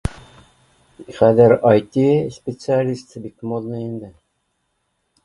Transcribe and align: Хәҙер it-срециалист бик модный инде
Хәҙер 1.17 1.53
it-срециалист 1.73 3.15
бик 3.27 3.47
модный 3.53 3.87
инде 3.91 4.11